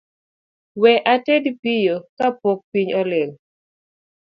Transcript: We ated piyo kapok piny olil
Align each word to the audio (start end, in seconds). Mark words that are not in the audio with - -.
We 0.81 0.91
ated 1.15 1.43
piyo 1.61 1.95
kapok 2.17 2.59
piny 2.71 2.89
olil 2.99 3.29